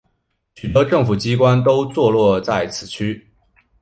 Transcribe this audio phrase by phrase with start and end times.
[0.55, 3.23] 许多政府机关都座落在此区。